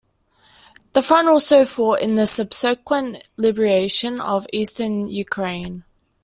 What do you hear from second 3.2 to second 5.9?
liberation of eastern Ukraine.